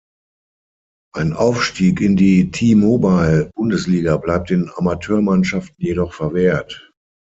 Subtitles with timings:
[1.13, 6.91] Ein Aufstieg in die T-Mobile-Bundesliga bleibt den Amateurmannschaften jedoch verwehrt.